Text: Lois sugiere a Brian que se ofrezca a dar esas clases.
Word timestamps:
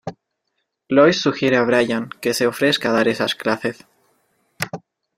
Lois 0.89 1.21
sugiere 1.21 1.57
a 1.57 1.63
Brian 1.63 2.09
que 2.21 2.33
se 2.33 2.47
ofrezca 2.47 2.89
a 2.89 2.93
dar 2.93 3.07
esas 3.07 3.35
clases. 3.35 3.85